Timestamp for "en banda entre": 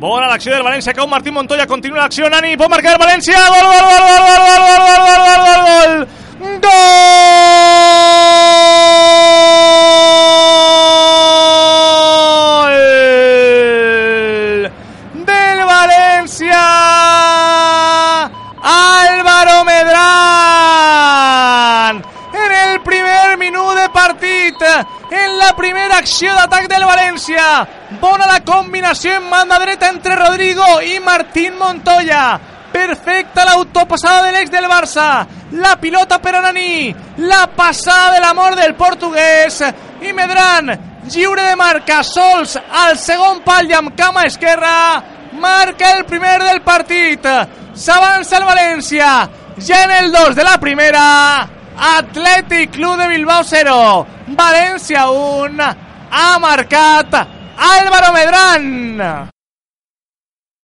29.16-30.14